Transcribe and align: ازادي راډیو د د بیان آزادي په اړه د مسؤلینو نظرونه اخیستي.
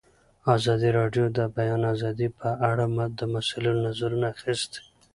ازادي 0.55 0.89
راډیو 0.99 1.25
د 1.31 1.33
د 1.37 1.39
بیان 1.57 1.81
آزادي 1.93 2.27
په 2.39 2.49
اړه 2.69 2.85
د 3.19 3.21
مسؤلینو 3.33 3.81
نظرونه 3.87 4.25
اخیستي. 4.35 4.81